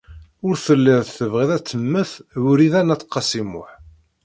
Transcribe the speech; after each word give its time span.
Ur 0.47 0.55
telliḍ 0.65 1.01
tebɣiḍ 1.17 1.49
ad 1.57 1.63
temmet 1.69 2.11
Wrida 2.43 2.81
n 2.83 2.93
At 2.93 3.07
Qasi 3.11 3.41
Muḥ. 3.51 3.69